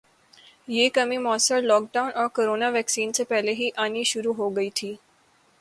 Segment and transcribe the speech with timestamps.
[0.67, 4.69] یہ کمی موثر لوک ڈاون اور کورونا ویکسین سے پہلے ہی آنی شروع ہو گئی
[4.75, 4.95] تھی